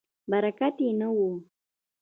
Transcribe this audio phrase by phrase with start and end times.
[0.31, 1.17] برکت یې نه و.